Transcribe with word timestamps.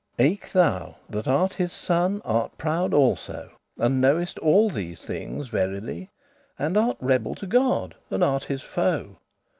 "Eke 0.17 0.51
thou, 0.51 0.95
that 1.07 1.27
art 1.27 1.53
his 1.53 1.71
son, 1.71 2.23
art 2.25 2.57
proud 2.57 2.91
also, 2.91 3.51
And 3.77 4.01
knowest 4.01 4.39
all 4.39 4.67
these 4.67 4.99
thinges 4.99 5.49
verily; 5.49 6.09
And 6.57 6.75
art 6.75 6.97
rebel 6.99 7.35
to 7.35 7.45
God, 7.45 7.93
and 8.09 8.23
art 8.23 8.45
his 8.45 8.63
foe. 8.63 9.17